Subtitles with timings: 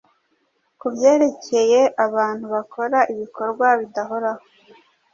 [0.79, 4.43] ku byerekeye abantu bakora ibikorwa bidahoraho